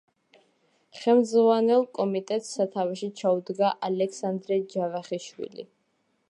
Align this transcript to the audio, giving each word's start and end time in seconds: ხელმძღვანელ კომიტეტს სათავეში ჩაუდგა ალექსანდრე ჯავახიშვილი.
ხელმძღვანელ 1.01 1.85
კომიტეტს 1.97 2.49
სათავეში 2.55 3.11
ჩაუდგა 3.21 3.71
ალექსანდრე 3.91 4.59
ჯავახიშვილი. 4.75 5.69